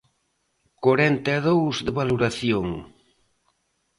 Corenta 0.85 1.31
e 1.37 1.43
dous 1.47 1.75
de 1.85 1.91
valoración. 1.99 2.67